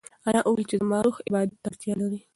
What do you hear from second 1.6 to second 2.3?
ته اړتیا لري.